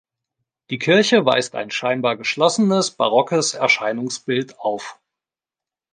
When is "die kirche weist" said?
0.71-1.53